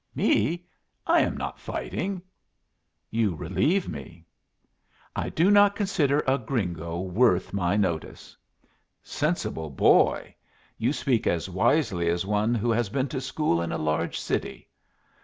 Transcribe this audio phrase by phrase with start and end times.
[0.15, 0.65] "Me?
[1.05, 2.23] I am not fighting."
[3.11, 4.25] "You relieve me."
[5.15, 8.35] "I do not consider a gringo worth my notice."
[9.03, 10.33] "Sensible boy!
[10.79, 14.69] You speak as wisely as one who has been to school in a large city.